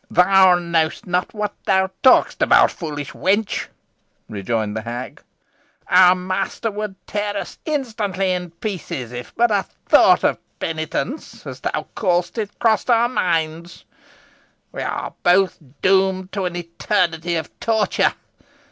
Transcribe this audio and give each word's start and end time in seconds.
"Thou 0.09 0.55
know'st 0.55 1.05
not 1.05 1.31
what 1.31 1.53
thou 1.65 1.91
talk'st 2.01 2.41
about, 2.41 2.71
foolish 2.71 3.11
wench," 3.11 3.67
rejoined 4.27 4.75
the 4.75 4.81
hag. 4.81 5.21
"Our 5.87 6.15
master 6.15 6.71
would 6.71 6.95
tear 7.05 7.37
us 7.37 7.59
instantly 7.65 8.31
in 8.31 8.49
pieces 8.49 9.11
if 9.11 9.31
but 9.35 9.51
a 9.51 9.63
thought 9.85 10.23
of 10.23 10.39
penitence, 10.57 11.45
as 11.45 11.59
thou 11.59 11.85
callest 11.95 12.39
it, 12.39 12.57
crossed 12.57 12.89
our 12.89 13.09
minds. 13.09 13.85
We 14.71 14.81
are 14.81 15.13
both 15.21 15.59
doomed 15.83 16.31
to 16.31 16.45
an 16.45 16.55
eternity 16.55 17.35
of 17.35 17.59
torture. 17.59 18.15